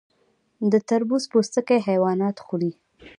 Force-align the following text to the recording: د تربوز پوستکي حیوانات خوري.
د 0.71 0.73
تربوز 0.89 1.23
پوستکي 1.31 1.77
حیوانات 1.87 2.37
خوري. 2.45 2.71